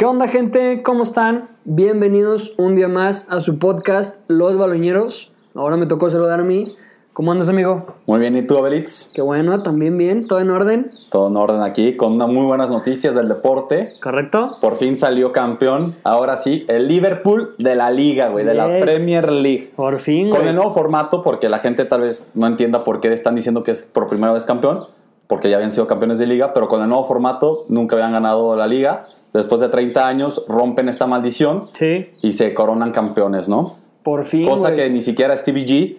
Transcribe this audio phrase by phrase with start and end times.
[0.00, 0.82] ¿Qué onda, gente?
[0.82, 1.50] ¿Cómo están?
[1.66, 5.30] Bienvenidos un día más a su podcast Los Baloñeros.
[5.54, 6.74] Ahora me tocó saludar a mí.
[7.12, 7.84] ¿Cómo andas, amigo?
[8.06, 9.12] Muy bien, ¿y tú, Abelitz?
[9.12, 10.86] Qué bueno, también bien, todo en orden.
[11.10, 13.90] Todo en orden aquí, con unas muy buenas noticias del deporte.
[14.02, 14.56] ¿Correcto?
[14.62, 18.80] Por fin salió campeón, ahora sí, el Liverpool de la liga, güey, de la Yes.
[18.82, 19.70] Premier League.
[19.76, 20.48] Por fin, Con güey.
[20.48, 23.72] el nuevo formato, porque la gente tal vez no entienda por qué están diciendo que
[23.72, 24.86] es por primera vez campeón,
[25.26, 28.56] porque ya habían sido campeones de liga, pero con el nuevo formato nunca habían ganado
[28.56, 29.00] la liga.
[29.32, 33.72] Después de 30 años rompen esta maldición Sí, y se coronan campeones, ¿no?
[34.02, 35.96] por fin, Cosa que ni siquiera Stevie G,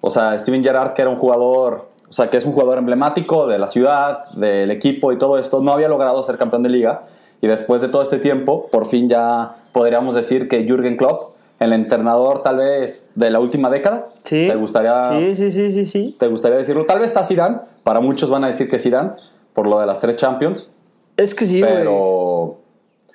[0.00, 3.46] o sea, Steven Gerrard, que era un jugador, o sea, que es un jugador emblemático
[3.48, 7.02] de la ciudad, del equipo y todo esto, no había logrado ser campeón de liga.
[7.42, 11.72] Y después de todo este tiempo, por fin ya podríamos decir que Jürgen Klopp, el
[11.72, 14.46] entrenador tal vez de la última década, Sí.
[14.46, 16.16] ¿te gustaría, Sí, sí, sí, sí, sí.
[16.18, 16.86] ¿te gustaría decirlo?
[16.86, 19.10] Tal vez está Zidane, para muchos van a decir que Zidane,
[19.54, 20.72] por lo de las tres Champions,
[21.16, 22.59] Es que sí, pero,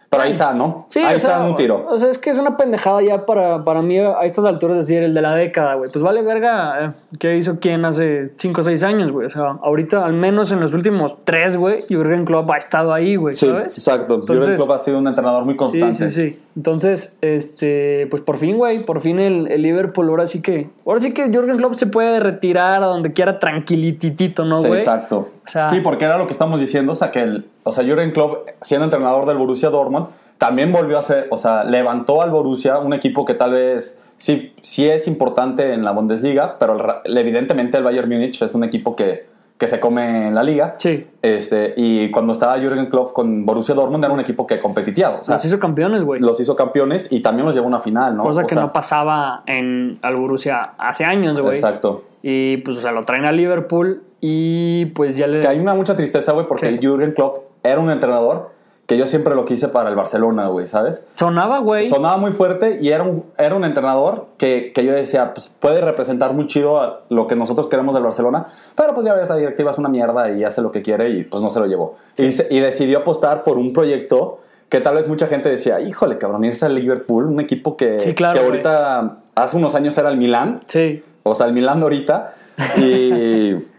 [0.09, 0.85] pero ahí está, ¿no?
[0.89, 1.85] Sí, ahí o sea, está un tiro.
[1.89, 5.03] O sea, es que es una pendejada ya para, para mí a estas alturas decir
[5.03, 5.91] el de la década, güey.
[5.91, 9.27] Pues vale verga, eh, ¿qué hizo quién hace 5 o 6 años, güey?
[9.27, 13.15] O sea, ahorita, al menos en los últimos 3, güey, Jürgen Klopp ha estado ahí,
[13.15, 13.77] güey, Sí, ¿sabes?
[13.77, 14.15] exacto.
[14.15, 16.09] Entonces- Jürgen Klopp ha sido un entrenador muy Sí, constante.
[16.09, 16.39] sí, sí.
[16.55, 21.01] Entonces, este, pues por fin, güey, por fin el, el Liverpool, ahora sí que, ahora
[21.01, 24.79] sí que Jürgen Klopp se puede retirar a donde quiera tranquilititito, ¿no, Sí, güey?
[24.79, 25.29] exacto.
[25.45, 27.83] O sea- sí, porque era lo que estamos diciendo, o sea, que el, o sea,
[27.83, 32.29] Jürgen Klopp, siendo entrenador del Borussia Dortmund, también volvió a ser, o sea, levantó al
[32.29, 37.17] Borussia, un equipo que tal vez sí, sí es importante en la Bundesliga, pero el
[37.17, 39.25] evidentemente el Bayern Múnich es un equipo que,
[39.57, 40.75] que se come en la liga.
[40.77, 41.07] Sí.
[41.21, 45.23] Este, y cuando estaba Jürgen Klopp con Borussia Dortmund era un equipo que competía, o
[45.23, 46.21] sea, Los hizo campeones, güey.
[46.21, 48.23] los hizo campeones y también los llevó a una final, ¿no?
[48.23, 51.55] Cosa O que sea, no pasaba en al Borussia hace años, güey.
[51.55, 52.03] Exacto.
[52.21, 55.41] Y pues, o sea, lo traen a Liverpool y pues ya le.
[55.41, 56.73] Que hay una mucha tristeza, güey, porque ¿Qué?
[56.73, 58.49] el Jürgen Klopp era un entrenador
[58.87, 61.07] que yo siempre lo quise para el Barcelona, güey, ¿sabes?
[61.15, 61.85] Sonaba, güey.
[61.89, 65.81] Sonaba muy fuerte y era un, era un entrenador que, que yo decía, pues puede
[65.81, 68.45] representar muy chido a lo que nosotros queremos del Barcelona,
[68.75, 71.23] pero pues ya ves, la directiva es una mierda y hace lo que quiere y
[71.23, 71.97] pues no se lo llevó.
[72.17, 74.39] Y, se- y decidió apostar por un proyecto
[74.69, 78.13] que tal vez mucha gente decía, híjole, cabrón, irse al Liverpool, un equipo que, Sí,
[78.13, 78.51] claro, que güey.
[78.51, 81.03] ahorita, hace unos años era el Milán, Sí.
[81.23, 82.33] o sea, el Milán ahorita.
[82.77, 83.53] Y,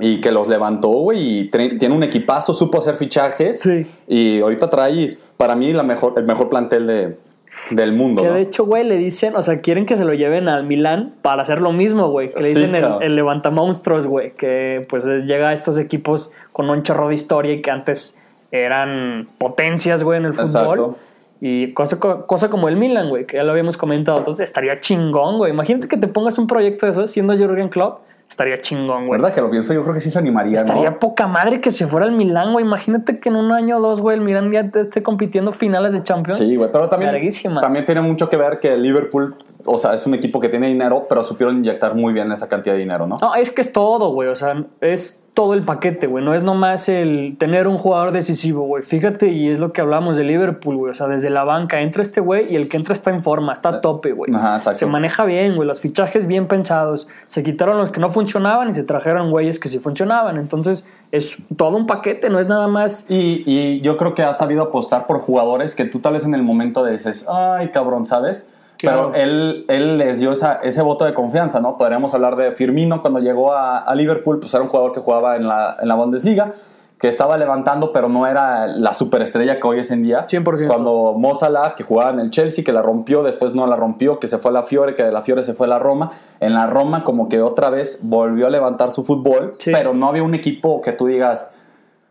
[0.00, 1.40] y que los levantó, güey.
[1.40, 3.60] Y tiene un equipazo, supo hacer fichajes.
[3.60, 3.86] Sí.
[4.06, 7.16] Y ahorita trae, para mí, la mejor, el mejor plantel de,
[7.70, 8.22] del mundo.
[8.22, 8.34] Que ¿no?
[8.34, 11.42] de hecho, güey, le dicen, o sea, quieren que se lo lleven al Milán para
[11.42, 12.32] hacer lo mismo, güey.
[12.32, 14.32] Que le Sí, dicen el, el levanta monstruos, güey.
[14.32, 18.20] Que pues es- llega a estos equipos con un chorro de historia y que antes
[18.50, 20.46] eran potencias, güey, en el fútbol.
[20.46, 20.96] Exacto.
[21.40, 24.18] Y cosa, co- cosa como el Milan, güey, que ya lo habíamos comentado.
[24.18, 25.52] Entonces estaría chingón, güey.
[25.52, 28.00] Imagínate que te pongas un proyecto de eso siendo Jürgen Klopp.
[28.28, 29.20] Estaría chingón, güey.
[29.20, 29.72] ¿Verdad que lo pienso?
[29.72, 30.98] Yo creo que sí se animaría, Estaría ¿no?
[30.98, 32.64] poca madre que se fuera al Milán, güey.
[32.64, 36.02] Imagínate que en un año o dos, güey, el Milán ya esté compitiendo finales de
[36.02, 36.38] Champions.
[36.38, 36.70] Sí, güey.
[36.72, 37.60] Pero también, Larguísima.
[37.60, 40.66] también tiene mucho que ver que el Liverpool, o sea, es un equipo que tiene
[40.66, 43.16] dinero, pero supieron inyectar muy bien esa cantidad de dinero, ¿no?
[43.20, 44.28] No, es que es todo, güey.
[44.28, 46.24] O sea, es todo el paquete, güey.
[46.24, 48.84] No es nomás el tener un jugador decisivo, güey.
[48.84, 50.92] Fíjate, y es lo que hablamos de Liverpool, güey.
[50.92, 53.52] O sea, desde la banca entra este güey y el que entra está en forma,
[53.52, 54.32] está a tope, güey.
[54.72, 55.68] Se maneja bien, güey.
[55.68, 57.06] Los fichajes bien pensados.
[57.26, 60.38] Se quitaron los que no funcionaban y se trajeron güeyes que sí funcionaban.
[60.38, 63.04] Entonces, es todo un paquete, no es nada más.
[63.10, 66.32] Y, y yo creo que ha sabido apostar por jugadores que tú tal vez en
[66.32, 68.48] el momento dices, ay, cabrón, ¿sabes?
[68.78, 69.10] Claro.
[69.12, 71.78] Pero él, él les dio esa- ese voto de confianza, ¿no?
[71.78, 75.36] Podríamos hablar de Firmino cuando llegó a, a Liverpool, pues era un jugador que jugaba
[75.36, 76.52] en la, en la Bundesliga,
[76.98, 80.22] que estaba levantando, pero no era la superestrella que hoy es en día.
[80.22, 80.66] 100%.
[80.66, 84.18] Cuando Mo Salah, que jugaba en el Chelsea, que la rompió, después no la rompió,
[84.18, 86.10] que se fue a la Fiore, que de la Fiore se fue a la Roma.
[86.40, 89.72] En la Roma como que otra vez volvió a levantar su fútbol, Sí.
[89.72, 91.50] pero no había un equipo que tú digas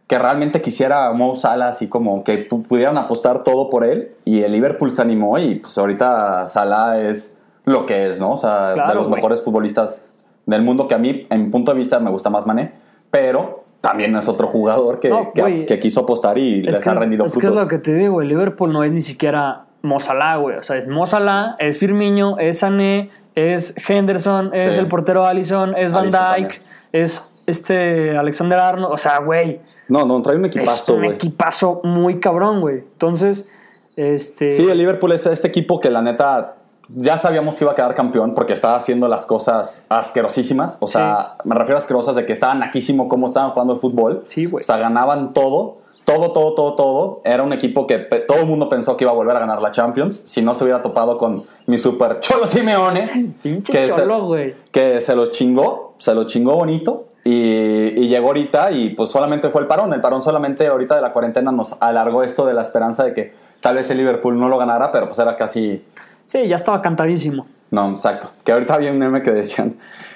[0.07, 4.11] que realmente quisiera a Mo Salah así como que pu- pudieran apostar todo por él
[4.23, 8.33] y el Liverpool se animó y pues ahorita Salah es lo que es, ¿no?
[8.33, 10.03] O sea, Claro, de los mejores futbolistas
[10.45, 12.73] del mundo que a mí, en mi punto de vista, me gusta más Mané,
[13.09, 16.93] pero también es otro jugador que, No, que- quiso apostar y Es les que, ha
[16.93, 17.57] es, rendido es que frutos.
[17.57, 20.57] es lo que te digo, el Liverpool no es ni siquiera Mo Salah, güey.
[20.57, 24.79] O sea, es Mo Salah, es Firmino, es Sané, es Henderson, es Sí.
[24.79, 26.61] el portero Allison, es Van Dyke,
[26.91, 28.93] es este Alexander Arnold.
[28.93, 31.11] O sea, güey, No, no, trae un es equipazo, un güey.
[31.11, 32.77] equipazo muy cabrón, güey.
[32.77, 33.49] Entonces,
[33.95, 34.51] este...
[34.57, 36.55] Sí, el Liverpool es este equipo que la neta
[36.89, 40.77] ya sabíamos que iba a quedar campeón porque estaba haciendo las cosas asquerosísimas.
[40.79, 44.23] O sea, me refiero a asquerosas de que estaban naquísimo cómo estaban jugando el fútbol.
[44.25, 44.61] Sí, güey.
[44.61, 45.77] O sea, ganaban todo.
[46.03, 47.21] todo, todo, todo, todo.
[47.23, 49.71] Era un equipo que todo el mundo pensó que iba a volver a ganar la
[49.71, 50.15] Champions.
[50.15, 54.53] Si no se hubiera topado con mi super Cholo Simeone, Pinche que, cholo, güey.
[54.71, 55.84] que se los chingó.
[55.97, 59.93] Se lo chingó bonito y, y llegó ahorita y pues solamente fue el parón.
[59.93, 63.33] El parón solamente ahorita de la cuarentena nos alargó esto de la esperanza de que
[63.59, 65.83] tal vez el Liverpool no lo ganara, pero pues era casi...
[66.25, 67.45] Sí, ya estaba cantadísimo.
[67.71, 68.29] No, exacto.
[68.43, 69.75] Que ahorita había un meme que decían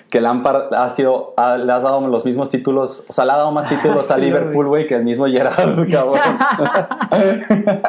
[0.09, 3.37] que Lampard ha sido, ha- le has dado los mismos títulos, o sea, le ha
[3.37, 6.19] dado más títulos a Liverpool, güey, que el mismo Gerard, cabrón.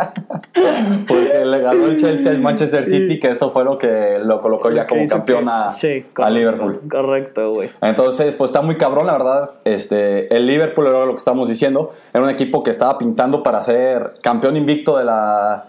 [1.09, 2.91] Porque le ganó el Chelsea al Manchester Sí.
[2.91, 6.31] City, que eso fue lo que lo colocó ya como campeón a, sí, a correcto,
[6.35, 6.81] Liverpool.
[6.91, 7.71] Correcto, güey.
[7.81, 9.51] Entonces, pues está muy cabrón, la verdad.
[9.65, 11.93] Este, el Liverpool era lo que estábamos diciendo.
[12.13, 15.65] Era un equipo que estaba pintando para ser campeón invicto de la,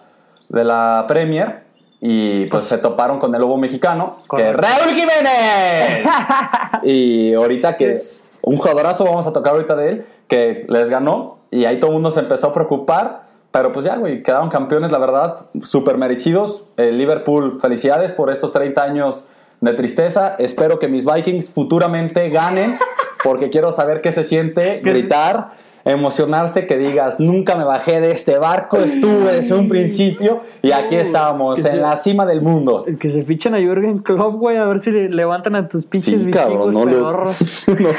[0.50, 1.71] de la Premier.
[2.02, 4.52] Y pues, se toparon con el lobo mexicano, que.
[4.52, 6.04] Raúl Jiménez.
[6.84, 11.38] y ahorita que es un jugadorazo, vamos a tocar ahorita de él, que les ganó.
[11.52, 13.30] Y ahí todo el mundo se empezó a preocupar.
[13.52, 16.64] Pero pues ya, güey, quedaron campeones, la verdad, súper merecidos.
[16.78, 19.28] Liverpool, felicidades por estos 30 años
[19.62, 20.36] de tristeza.
[20.40, 22.78] Espero que mis Vikings futuramente ganen,
[23.24, 25.52] porque quiero saber qué se siente gritar,
[25.86, 30.96] emocionarse, que digas, nunca me bajé de este barco, estuve desde un principio y aquí
[30.96, 32.86] estamos, Que en se- la cima del mundo.
[33.00, 36.22] Que se fichan a Jürgen Klopp, güey, a ver si le levantan a tus pinches
[36.22, 37.38] Sí, cabrón, no pedorros.
[37.68, 37.90] No.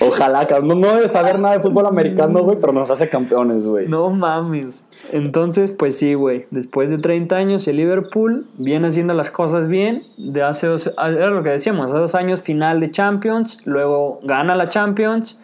[0.00, 0.68] Ojalá, cabrón.
[0.68, 3.88] No, no debe saber nada de fútbol americano, güey, pero nos hace campeones, güey.
[3.88, 4.84] No mames.
[5.12, 6.44] Entonces, pues sí, güey.
[6.50, 10.04] Después de 30 años, el Liverpool viene haciendo las cosas bien.
[10.18, 14.54] De hace dos, era lo que decíamos, hace dos años final de Champions, luego gana
[14.54, 15.38] la Champions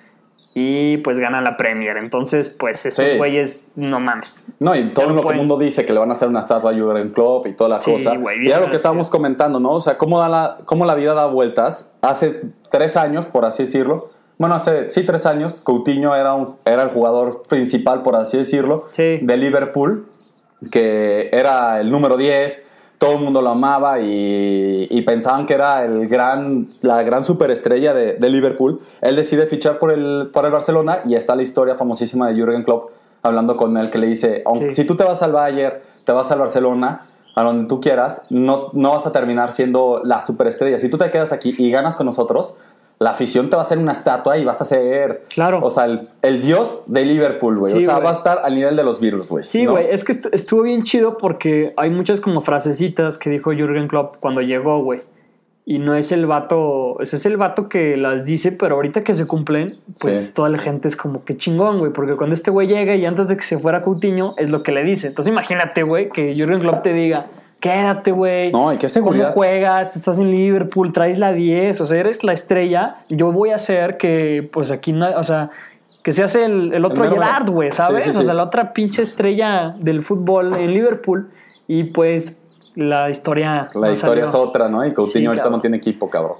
[0.60, 1.96] y pues gana la Premier.
[1.96, 3.16] Entonces, pues esos Sí.
[3.16, 4.44] güeyes, no mames.
[4.58, 6.72] No, y todo lo que el mundo dice que le van a hacer una estatua
[6.72, 8.16] a Jurgen Klopp y toda la Sí, cosa.
[8.16, 9.70] güey, y era lo que estábamos comentando, ¿no?
[9.72, 11.90] O sea, cómo, da la, cómo la vida da vueltas.
[12.02, 14.10] Hace tres años, por así decirlo.
[14.38, 18.87] Bueno, hace, sí, tres años, Coutinho era, un, era el jugador principal, por así decirlo,
[18.93, 19.19] Sí.
[19.20, 20.06] de Liverpool,
[20.70, 22.68] que era el número 10.
[22.98, 27.94] Todo el mundo lo amaba y, y pensaban que era el gran, la gran superestrella
[27.94, 28.80] de, de Liverpool.
[29.02, 32.64] Él decide fichar por el, por el Barcelona y está la historia famosísima de Jürgen
[32.64, 32.90] Klopp
[33.22, 34.82] hablando con él que le dice, aunque, Sí.
[34.82, 38.70] si tú te vas al Bayern, te vas al Barcelona, a donde tú quieras, no,
[38.72, 40.78] no vas a terminar siendo la superestrella.
[40.80, 42.56] Si tú te quedas aquí y ganas con nosotros,
[43.00, 45.60] la afición te va a hacer una estatua y vas a ser, Claro.
[45.62, 47.72] o sea, el, el dios de Liverpool, güey.
[47.72, 48.04] Sí, o sea, güey.
[48.04, 49.44] va a estar al nivel de los virus, güey.
[49.44, 49.72] Sí, ¿no?
[49.72, 53.86] güey, es que est- estuvo bien chido porque hay muchas como frasecitas que dijo Jürgen
[53.88, 55.02] Klopp cuando llegó, güey.
[55.64, 59.12] Y no es el vato, ese es el vato que las dice, pero ahorita que
[59.14, 60.34] se cumplen, pues Sí.
[60.34, 63.28] toda la gente es como que chingón, güey, porque cuando este güey llega y antes
[63.28, 65.08] de que se fuera Coutinho, es lo que le dice.
[65.08, 67.26] Entonces imagínate, güey, que Jürgen Klopp te diga,
[67.60, 68.52] quédate, güey.
[68.52, 69.26] No, y qué seguridad.
[69.26, 69.96] ¿Cómo juegas?
[69.96, 72.99] Estás en Liverpool, traes la 10, o sea, eres la estrella.
[73.08, 75.50] Yo voy a hacer que, pues aquí, no, o sea,
[76.02, 77.16] que seas el, el otro mero.
[77.16, 78.05] Gerard, güey, ¿sabes?
[78.05, 81.31] Sí, sí, O sea, la otra pinche estrella del fútbol en Liverpool.
[81.66, 82.38] Y pues
[82.75, 83.69] la historia.
[83.75, 84.43] La no historia salió.
[84.43, 84.87] es otra, ¿no?
[84.87, 85.58] Y Coutinho ahorita cabrón.
[85.58, 86.37] no tiene equipo, cabrón.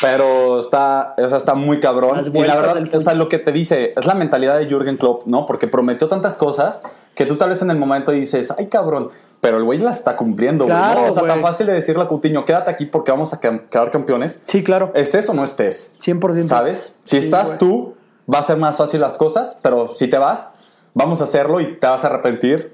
[0.00, 2.16] Pero está, o sea, está muy cabrón.
[2.16, 4.96] Las Y la verdad, o sea, lo que te dice es la mentalidad de Jürgen
[4.96, 5.44] Klopp, ¿no?
[5.44, 6.82] Porque prometió tantas cosas
[7.14, 9.10] que tú tal vez en el momento dices, ay, cabrón.
[9.42, 10.74] Pero el güey las está cumpliendo, güey.
[10.76, 11.12] Claro, ¿no?
[11.12, 14.40] O sea, tan fácil de decirle a Coutinho, quédate aquí porque vamos a quedar campeones.
[14.44, 14.92] Sí, claro.
[14.94, 16.44] Estés o no estés, 100%.
[16.44, 16.94] ¿sabes?
[17.04, 17.58] Si Sí, estás güey.
[17.58, 17.94] tú,
[18.32, 20.52] va a ser más fácil las cosas, pero si te vas,
[20.94, 22.72] vamos a hacerlo y te vas a arrepentir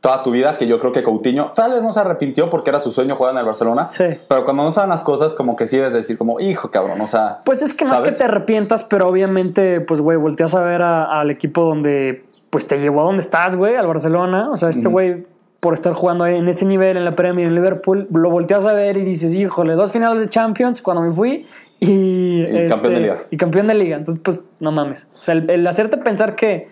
[0.00, 2.80] toda tu vida, que yo creo que Coutinho tal vez no se arrepintió porque era
[2.80, 4.04] su sueño jugar en el Barcelona, Sí.
[4.28, 7.06] pero cuando no saben las cosas, como que sí debes decir como, hijo, cabrón, o
[7.08, 7.40] sea...
[7.44, 8.12] Pues es que ¿sabes?
[8.12, 12.78] que te arrepientas, pero obviamente, pues, güey, volteas a ver al equipo donde, pues, te
[12.80, 14.50] llevó a donde estás, güey, al Barcelona.
[14.52, 15.26] O sea, este güey,
[15.60, 18.96] por estar jugando en ese nivel en la Premier en Liverpool, lo volteas a ver
[18.96, 21.46] y dices, híjole, dos finales de Champions cuando me fui
[21.80, 23.22] y, este, campeón de liga.
[23.30, 23.96] Y campeón de liga.
[23.96, 25.08] Entonces, pues, no mames.
[25.20, 26.68] O sea, el, el hacerte pensar que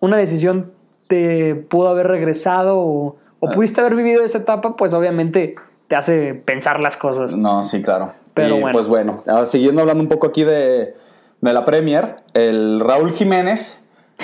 [0.00, 0.72] una decisión
[1.06, 3.52] te pudo haber regresado o, o Ah.
[3.52, 5.54] pudiste haber vivido esa etapa, pues, obviamente
[5.88, 7.34] te hace pensar las cosas.
[7.36, 8.12] No, sí, claro.
[8.32, 8.72] Pero Y, bueno.
[8.72, 10.94] Pues bueno, ahora, siguiendo hablando un poco aquí de,
[11.40, 13.79] de la Premier, el Raúl Jiménez,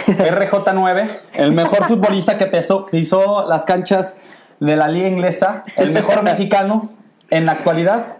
[0.06, 4.16] RJ9, el mejor futbolista que pesó- pisó las canchas
[4.60, 6.88] de la liga inglesa, el mejor mexicano
[7.30, 8.15] en la actualidad.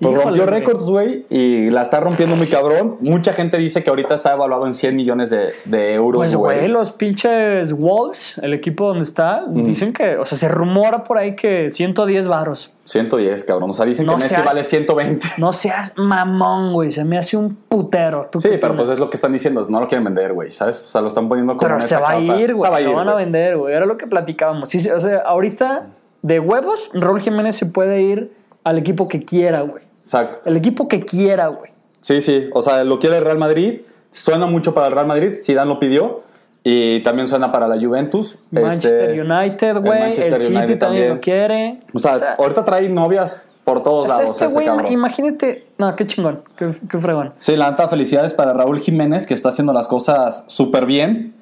[0.00, 0.58] Pues Híjole, rompió güey.
[0.60, 2.96] récords, güey, y la está rompiendo muy cabrón.
[3.00, 6.56] Mucha gente dice que ahorita está evaluado en 100 millones de, de euros, Pues, güey.
[6.58, 11.18] güey, los pinches Wolves, el equipo donde está, dicen que, o sea, se rumora por
[11.18, 12.70] ahí que 110 varos.
[12.86, 13.70] 110, cabrón.
[13.70, 15.26] O sea, dicen No que Messi seas- vale 120.
[15.38, 18.28] No seas mamón, güey, se me hace un putero.
[18.30, 20.82] ¿Tú Sí, pero pues es lo que están diciendo, no lo quieren vender, güey, ¿sabes?
[20.84, 22.88] O sea, lo están poniendo como Pero se va ir, Se güey, va a ir,
[22.88, 23.24] lo van a güey.
[23.24, 23.74] vender, güey.
[23.74, 24.68] Era lo que platicábamos.
[24.68, 25.86] Sí, o sea, ahorita,
[26.20, 28.32] de huevos, Raúl Jiménez se puede ir
[28.64, 29.83] al equipo que quiera, güey.
[30.04, 30.38] Exacto.
[30.44, 31.70] El equipo que quiera, güey.
[32.00, 32.50] Sí, sí.
[32.52, 33.80] O sea, lo quiere el Real Madrid.
[34.12, 35.38] Suena mucho para el Real Madrid.
[35.42, 36.22] Zidane lo pidió.
[36.62, 38.38] Y también suena para la Juventus.
[38.50, 39.98] Manchester Este, United, güey.
[39.98, 41.80] El, Manchester City United también, lo quiere.
[41.92, 44.30] O sea, ahorita trae novias por todos lados.
[44.30, 45.64] este güey, imagínate.
[45.78, 46.42] No, qué chingón.
[46.56, 47.32] Qué, qué fregón.
[47.38, 51.34] Sí, la neta, felicidades para Raúl Jiménez, que está haciendo las cosas súper bien.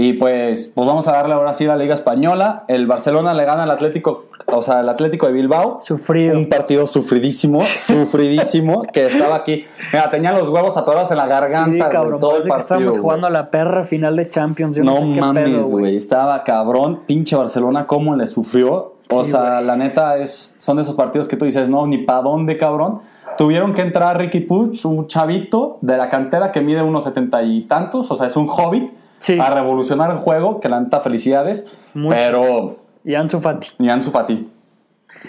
[0.00, 2.64] Y pues, pues vamos a darle ahora sí a la Liga Española.
[2.68, 5.78] El Barcelona le gana al Atlético, o sea, el Atlético de Bilbao.
[5.82, 6.38] Sufrido.
[6.38, 9.64] Un partido sufridísimo, sufridísimo, que estaba aquí.
[9.92, 12.18] Mira, tenía los huevos atorados en la garganta Sí, cabrón.
[12.20, 12.62] todo el que partido.
[12.64, 13.02] estábamos güey.
[13.02, 14.76] jugando a la perra final de Champions.
[14.76, 15.96] Yo no, No sé mames, güey.
[15.96, 17.00] Estaba cabrón.
[17.06, 18.94] Pinche Barcelona, cómo le sufrió.
[19.12, 22.22] O Sí, sea, la neta es, son esos partidos que tú dices, no, ni pa'
[22.22, 23.00] dónde, cabrón.
[23.36, 27.62] Tuvieron que entrar Ricky Puch, un chavito de la cantera que mide unos setenta y
[27.62, 29.38] tantos, o sea, es un hobbit, Sí.
[29.40, 31.66] a revolucionar el juego, que la neta, felicidades.
[31.94, 32.16] Mucho.
[32.16, 33.68] Pero, Y Ansu Fati.
[33.78, 34.50] ni Ansu Fati.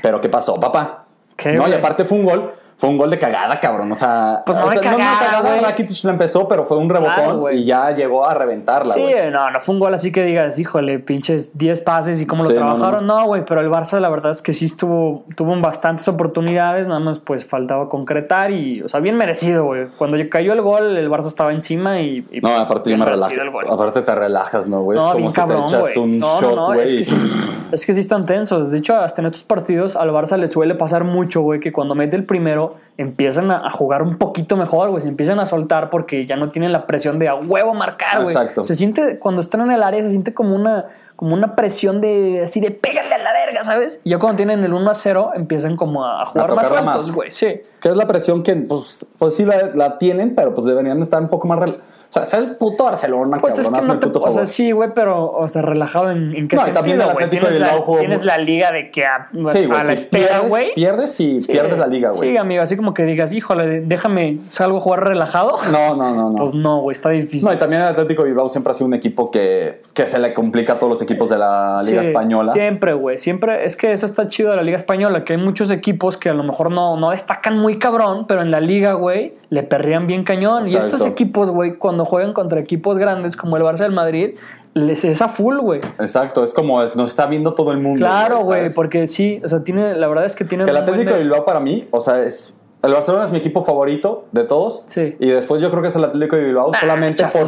[0.01, 1.05] Pero, ¿qué pasó, papá?
[1.37, 3.91] ¿Qué, no, y aparte fue un gol, fue un gol de cagada, cabrón.
[3.91, 5.59] O sea, Pues no o de sea, cagada, güey.
[5.59, 7.59] Rakitic la empezó, pero fue un rebotón Claro, güey.
[7.59, 10.97] y ya llegó a reventarla, Sí, no, no fue un gol así que digas, híjole,
[10.97, 13.05] pinches 10 pases y cómo Sí, lo no, trabajaron.
[13.05, 16.99] No, güey, pero el Barça la verdad es que sí estuvo, tuvo bastantes oportunidades, nada
[16.99, 19.89] más pues faltaba concretar y, o sea, bien merecido, güey.
[19.99, 22.25] Cuando cayó el gol, el Barça estaba encima y...
[22.31, 23.31] y, No, pues, aparte yo me relajo.
[23.69, 24.97] Aparte te relajas, ¿no, güey?
[24.97, 26.81] No, es como bien si cabrón, te echas un No, shot, no, no, güey.
[27.01, 27.31] es que, sí,
[27.73, 28.71] es que sí están tensos.
[28.71, 31.93] De hecho, hasta en estos partidos al Barça le suele pasar mucho, güey, que cuando
[31.93, 35.01] mete el primero empiezan a, a jugar un poquito mejor, güey.
[35.03, 38.35] Se empiezan a soltar porque ya no tienen la presión de a huevo marcar, güey.
[38.35, 38.63] Exacto.
[38.63, 40.85] Se siente, cuando están en el área, se siente como una,
[41.15, 43.99] como una presión de así de pégale a la verga, ¿sabes?
[44.03, 47.11] Y ya cuando tienen el 1 a 0, empiezan como a jugar más sueltos, más.
[47.11, 47.31] güey.
[47.31, 47.61] Sí.
[47.79, 51.21] Que es la presión que, pues, pues sí la, la tienen, pero pues deberían estar
[51.21, 51.59] un poco más...
[51.59, 51.79] rel-
[52.13, 53.73] O sea, el puto Barcelona, Pues cabrón.
[53.75, 56.35] es que no el te, puto o sea, sí, güey, pero, o sea, relajado en,
[56.35, 57.09] en qué No, sentido, también el?
[57.09, 59.83] Atlético de la, Bilbao jugó tienes muy- la liga de que a, Sí, güey, a
[59.85, 60.73] la si espera, güey.
[60.75, 62.31] Pierdes y Sí, pierdes la liga, güey.
[62.31, 65.57] Sí, amigo, así como que digas, híjole, déjame, salgo a jugar relajado.
[65.71, 66.35] No, no, no, no.
[66.37, 67.47] Pues no, güey, está difícil.
[67.47, 70.19] No, y también el Atlético de Bilbao siempre ha sido un equipo que, que se
[70.19, 72.51] le complica a todos los equipos de la Liga Sí, Española.
[72.51, 73.17] Siempre, güey.
[73.19, 73.63] Siempre.
[73.63, 76.33] Es que eso está chido de la Liga Española, que hay muchos equipos que a
[76.33, 80.23] lo mejor no, no destacan muy cabrón, pero en la Liga, güey, le perrean bien
[80.25, 80.67] cañón.
[80.67, 84.35] Y estos equipos, güey, cuando juegan contra equipos grandes como el Barça del Madrid,
[84.73, 85.79] les es a full, güey.
[85.99, 87.99] Exacto, es como nos está viendo todo el mundo.
[88.05, 91.11] Claro, güey, porque sí, o sea, tiene, la verdad es que tiene Que el Atlético
[91.13, 92.53] de- Bilbao para mí, o sea, es.
[92.83, 94.85] El Barcelona es mi equipo favorito de todos.
[94.87, 95.15] Sí.
[95.19, 97.47] Y después yo creo que es el Atlético de Bilbao Ah, solamente por,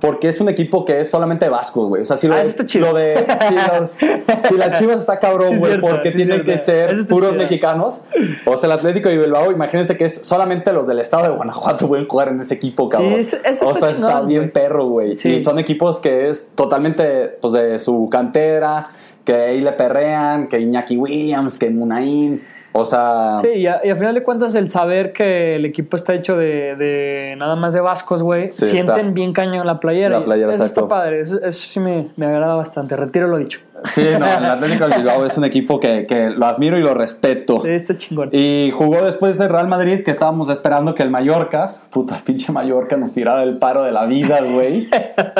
[0.00, 2.02] porque es un equipo que es solamente de vascos, güey.
[2.02, 2.86] O sea, si lo, Ah, de, eso está chido.
[2.88, 3.14] lo de.
[3.48, 7.06] Si, los- si la Chivas está Sí, cabrón, güey, cierto, porque sí, tienen que ser
[7.06, 7.42] puros chido.
[7.42, 8.00] mexicanos.
[8.44, 11.86] O sea, el Atlético de Bilbao, imagínense que es solamente los del estado de Guanajuato
[11.86, 13.12] pueden jugar en ese equipo, cabrón.
[13.12, 14.52] eso- eso o sea, está bien güey.
[14.52, 15.16] perro, güey.
[15.16, 15.34] Sí.
[15.34, 18.88] Y son equipos que es totalmente pues, de su cantera,
[19.24, 22.42] que ahí le perrean, que Iñaki Williams, que Munaín.
[22.72, 25.96] O sea, Sí, y a, y a final de cuentas el saber que el equipo
[25.96, 29.10] está hecho de, de nada más de vascos, güey, Sí, sienten está.
[29.10, 30.18] bien cañón la playera.
[30.20, 30.80] La playera, eso exacto.
[30.82, 33.60] está padre, eso, eso sí me, me agrada bastante, retiro lo dicho.
[33.92, 36.94] sí, no, el Atlético de Bilbao es un equipo que, que lo admiro y lo
[36.94, 37.60] respeto.
[37.62, 38.28] Sí, está chingón.
[38.32, 42.96] Y jugó después de Real Madrid, que estábamos esperando que el Mallorca, puta pinche Mallorca,
[42.96, 44.88] nos tirara el paro de la vida, güey.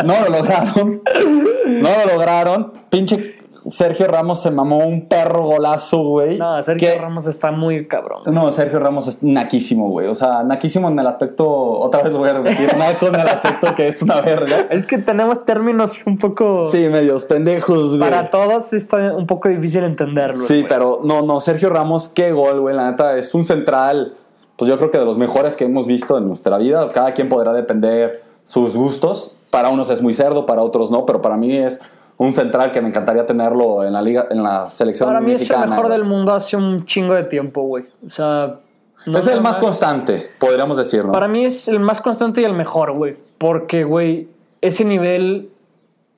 [0.05, 1.03] No lo lograron.
[1.67, 2.73] No lo lograron.
[2.91, 3.37] Pinche
[3.69, 6.39] Sergio Ramos se mamó un perro golazo, güey.
[6.39, 8.23] No, Sergio que- Ramos está muy cabrón.
[8.27, 10.09] No, Sergio Ramos es naquísimo, güey.
[10.09, 13.29] O sea, naquísimo en el aspecto, otra vez lo voy a repetir, naco en el
[13.29, 14.67] aspecto que es una verga.
[14.71, 16.65] Es que tenemos términos un poco...
[16.67, 18.01] Sí, medios pendejos, güey.
[18.01, 20.47] Para todos está un poco difícil entenderlo.
[20.47, 20.69] Sí, güey.
[20.69, 22.75] pero no, no, Sergio Ramos, qué gol, güey.
[22.75, 24.15] La neta, es un central,
[24.57, 26.91] pues yo creo que de los mejores que hemos visto en nuestra vida.
[26.93, 29.33] Cada quien podrá depender sus gustos.
[29.51, 31.81] Para unos es muy cerdo, para otros no, pero para mí es
[32.19, 35.41] un central que me encantaría tenerlo en la liga, en la selección Para mí es
[35.41, 35.65] mexicana.
[35.65, 35.99] el mejor güey.
[35.99, 37.85] del mundo hace un chingo de tiempo, güey.
[38.07, 38.61] O sea...
[39.07, 41.13] no es el nada más constante, podríamos decir, ¿no?
[41.13, 43.17] Para mí es el más constante y el mejor, güey.
[43.39, 44.29] Porque, güey,
[44.61, 45.49] ese nivel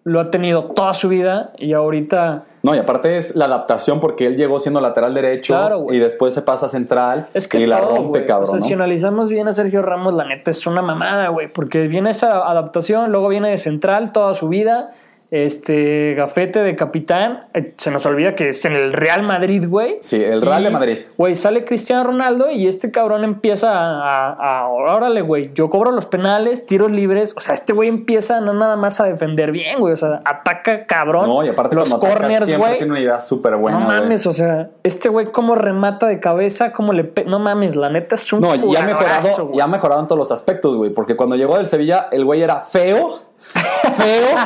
[0.05, 2.45] lo ha tenido toda su vida y ahorita...
[2.63, 6.33] No, y aparte es la adaptación porque él llegó siendo lateral derecho Claro, y después
[6.33, 8.27] se pasa a central Es que y es la todo, rompe, güey.
[8.27, 8.49] cabrón.
[8.49, 8.67] O sea, ¿no?
[8.67, 11.49] si analizamos bien a Sergio Ramos, la neta es una mamada, güey.
[11.53, 14.93] Porque viene esa adaptación, luego viene de central toda su vida.
[15.35, 17.47] Este gafete de capitán.
[17.55, 19.97] Eh, Se nos olvida que es en el Real Madrid, güey.
[20.01, 20.99] Sí, el Real Y, de Madrid.
[21.17, 25.91] Güey, sale Cristiano Ronaldo y este cabrón empieza a, a, a- órale, güey, yo cobro
[25.91, 27.35] los penales, tiros libres.
[27.37, 29.93] O sea, este güey empieza no nada más a defender bien, güey.
[29.93, 31.27] O sea, ataca cabrón.
[31.29, 32.79] No, y aparte los corners, siempre güey.
[32.79, 36.73] tiene una idea súper buena, no mames, o sea, este güey cómo remata de cabeza,
[36.73, 37.05] cómo le...
[37.05, 40.07] pe- No mames, la neta es un No, y ha mejorado, y ha mejorado en
[40.07, 40.91] todos los aspectos, güey.
[40.95, 43.19] Porque cuando llegó del Sevilla, el güey era feo.
[43.97, 44.37] Feo,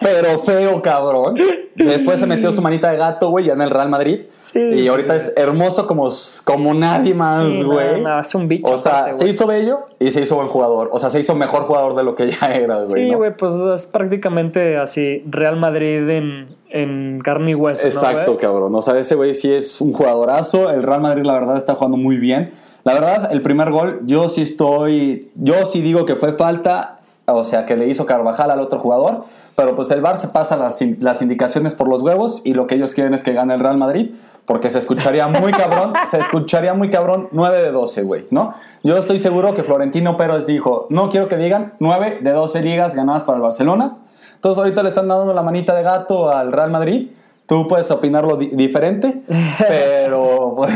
[0.00, 1.36] pero feo, cabrón.
[1.76, 4.22] Después se metió su manita de gato, güey, ya en el Real Madrid.
[4.38, 5.26] Sí, y ahorita sí.
[5.26, 6.10] es hermoso como,
[6.44, 8.00] como nadie más, Sí, no, güey.
[8.00, 9.30] no, es un bicho O sea, aparte, se güey.
[9.30, 10.88] hizo bello y se hizo buen jugador.
[10.92, 13.04] O sea, se hizo mejor jugador de lo que ya era, güey.
[13.04, 13.18] Sí, ¿no?
[13.18, 17.82] güey, pues es prácticamente así Real Madrid en, en carne y hueso.
[17.82, 18.38] ¿no, Exacto, güey?
[18.40, 18.74] cabrón.
[18.74, 20.70] O sea, ese güey sí es un jugadorazo.
[20.70, 22.52] El Real Madrid, la verdad, está jugando muy bien.
[22.84, 25.30] La verdad, el primer gol, yo sí estoy.
[25.36, 26.98] Yo sí digo que fue falta.
[27.26, 29.24] O sea, que le hizo Carvajal al otro jugador.
[29.54, 32.40] Pero pues el VAR se pasa las, las indicaciones por los huevos.
[32.44, 34.14] Y lo que ellos quieren es que gane el Real Madrid.
[34.44, 35.92] Porque se escucharía muy cabrón.
[36.10, 38.54] se escucharía muy cabrón 9 de 12, güey, ¿no?
[38.82, 42.94] Yo estoy seguro que Florentino Pérez dijo: No quiero que digan 9 de 12 ligas
[42.94, 43.98] ganadas para el Barcelona.
[44.34, 47.10] Entonces ahorita le están dando la manita de gato al Real Madrid.
[47.46, 49.22] Tú puedes opinarlo di- diferente,
[49.68, 50.72] pero pues,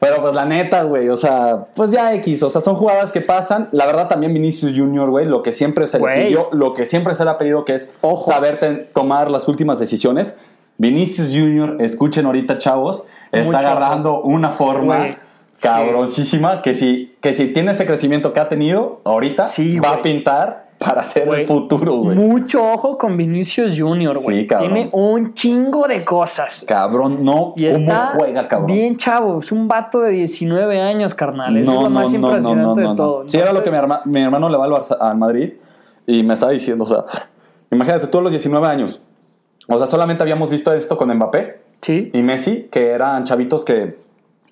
[0.00, 3.20] pero pues la neta, güey, o sea, pues ya X, o sea, son jugadas que
[3.20, 3.68] pasan.
[3.72, 6.16] La verdad también Vinicius Junior, güey, lo que siempre se Güey.
[6.18, 8.30] le pidió, lo que siempre se le ha pedido que es Ojo.
[8.30, 10.38] saber tomar las últimas decisiones.
[10.78, 15.16] Vinicius Junior, escuchen ahorita, chavos, está agarrando una forma Güey,
[15.60, 20.02] cabrosísima que si que si tiene ese crecimiento que ha tenido ahorita Sí, va a
[20.02, 22.16] pintar para ser el futuro, güey.
[22.16, 24.42] Mucho ojo con Vinicius Junior, güey.
[24.42, 24.72] Sí, cabrón.
[24.74, 26.64] Tiene un chingo de cosas.
[26.66, 28.66] Cabrón, no, Y ¿cómo está juega, cabrón?
[28.68, 29.40] bien chavo.
[29.40, 31.56] Es un vato de 19 años, carnal.
[31.56, 33.24] Eso es lo más impresionante de todo.
[33.28, 35.52] Sí, era lo que mi, Entonces, herma- mi hermano le va al, Barça- al Madrid
[36.06, 37.04] y me estaba diciendo, o sea,
[37.70, 39.00] imagínate tú a los 19 años.
[39.68, 42.10] O sea, solamente habíamos visto esto con Mbappé Sí.
[42.14, 43.98] y Messi, que eran chavitos que,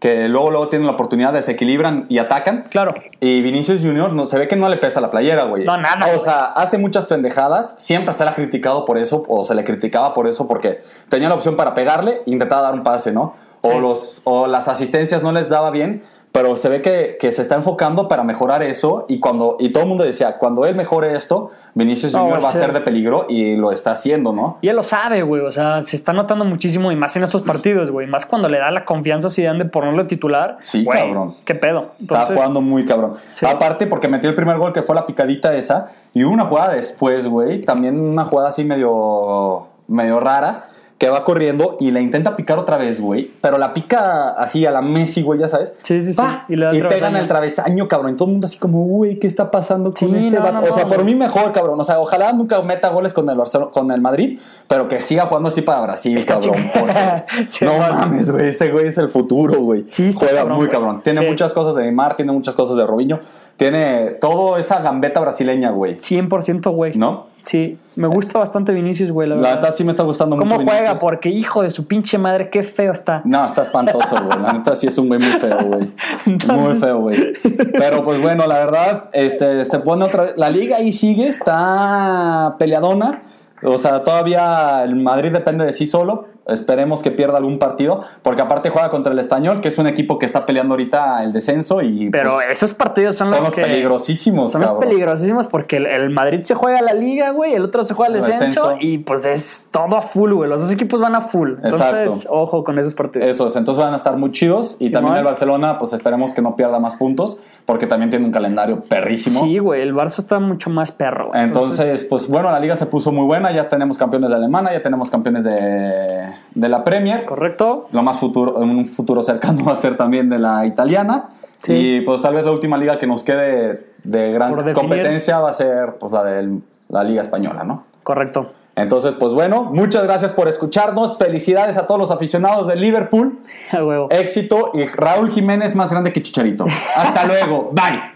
[0.01, 2.65] que luego, luego tienen la oportunidad, desequilibran y atacan.
[2.71, 2.93] Claro.
[3.21, 5.65] Y Vinicius Junior no, se ve que no le pesa la playera, güey.
[5.65, 7.75] No, nada, O sea, hace muchas pendejadas.
[7.79, 11.29] Siempre se le ha criticado por eso, o se le criticaba por eso, porque tenía
[11.29, 13.35] la opción para pegarle e intentaba dar un pase, ¿no?
[13.63, 13.79] O, Sí.
[13.81, 16.03] los, o las asistencias no les daba bien,
[16.37, 19.07] pero se ve que, que se está enfocando para mejorar eso.
[19.09, 22.51] Y, cuando, y todo el mundo decía, cuando él mejore esto, Vinicius No, Junior va
[22.51, 24.59] a ser de peligro y lo está haciendo, ¿no?
[24.61, 25.41] Y él lo sabe, güey.
[25.41, 28.07] O sea, se está notando muchísimo y más en estos partidos, güey.
[28.07, 30.59] Más cuando le da la confianza a Zidane de ponerlo titular.
[30.61, 31.37] Sí, güey, cabrón.
[31.47, 31.93] ¿Qué pedo?
[31.99, 33.15] Entonces, jugando muy cabrón.
[33.31, 33.47] Sí.
[33.47, 35.87] Aparte, porque metió el primer gol que fue la picadita esa.
[36.13, 37.63] Y hubo una jugada después, güey.
[37.63, 40.65] También una jugada así medio, medio rara.
[40.99, 43.31] Que va corriendo y la intenta picar otra vez, güey.
[43.43, 45.75] Pero la pica así a la Messi, güey, ya sabes.
[45.83, 46.23] Sí, sí, sí.
[46.49, 47.19] Y le da el travesaño.
[47.19, 48.15] el travesaño, cabrón.
[48.15, 50.53] Y todo el mundo así como, güey, ¿qué está pasando con Sí, este no, vato?
[50.55, 51.79] no, o sea, no, por mí mejor, cabrón.
[51.79, 54.39] O sea, ojalá nunca meta goles con el, Barcelona, con el Madrid.
[54.69, 56.55] Pero que siga jugando así para Brasil, cabrón.
[57.51, 57.95] Sí, no vale.
[57.95, 58.49] mames, güey.
[58.49, 59.85] Ese güey es el futuro, güey.
[59.89, 61.03] Sí, Juega cabrón, muy cabrón.
[61.03, 61.27] Tiene Sí.
[61.27, 63.21] muchas cosas de Neymar, tiene muchas cosas de Robinho.
[63.59, 65.97] Tiene todo esa gambeta brasileña, güey.
[65.99, 66.97] 100%, güey.
[66.97, 67.27] ¿No?
[67.47, 67.79] Sí.
[67.95, 69.61] Me gusta bastante Vinicius, güey, la La verdad.
[69.63, 70.65] neta sí me está gustando ¿Cómo mucho.
[70.65, 70.81] juega?
[70.81, 71.01] Vinicius.
[71.01, 73.23] Porque, hijo de su pinche madre, qué feo está.
[73.25, 74.39] No, está espantoso, güey.
[74.43, 75.93] La neta sí es un güey muy feo, güey.
[76.27, 77.33] Muy feo, güey.
[77.73, 80.35] Pero pues bueno, la verdad, este, se pone otra vez.
[80.37, 83.23] La liga ahí sigue, está peleadona.
[83.63, 86.27] O sea, todavía el Madrid depende de sí solo.
[86.47, 88.03] Esperemos que pierda algún partido.
[88.23, 91.33] Porque aparte juega contra el Español, que es un equipo que está peleando ahorita el
[91.33, 91.83] descenso.
[91.83, 93.63] Y Pero pues, esos partidos son, son los los que...
[93.63, 97.85] peligrosísimos, Son los peligrosísimos porque el, el Madrid se juega la liga, güey, el otro
[97.85, 100.49] se juega el El descenso, y pues es todo a full, güey.
[100.49, 101.55] Los dos equipos van a full.
[101.63, 102.29] Entonces, Exacto.
[102.31, 103.29] ojo con esos partidos.
[103.29, 104.77] Eso es, entonces van a estar muy chidos.
[104.79, 107.39] Y también el Barcelona, pues esperemos que no pierda más puntos.
[107.67, 109.41] Porque también tiene un calendario perrísimo.
[109.41, 111.33] Sí, güey, el Barça está mucho más perro.
[111.35, 113.53] Entonces, pues bueno, la liga se puso muy buena.
[113.53, 117.25] Ya tenemos campeones de Alemania, ya tenemos campeones de, de la Premier.
[117.25, 117.89] ¿correcto?
[117.93, 121.31] Lo más futuro, en un futuro cercano va a ser también de la italiana.
[121.59, 121.73] Sí.
[121.73, 124.75] Y pues tal vez la última liga que nos quede de gran Por definir.
[124.75, 127.85] competencia va a ser pues la de la liga española, ¿no?
[128.03, 128.53] Correcto.
[128.77, 131.17] Entonces, pues bueno, muchas gracias por escucharnos.
[131.17, 133.39] Felicidades a todos los aficionados de Liverpool.
[133.73, 134.09] A huevo.
[134.11, 136.67] Éxito y Raúl Jiménez más grande que Chicharito.
[136.97, 137.71] Hasta luego.
[137.73, 138.16] Bye.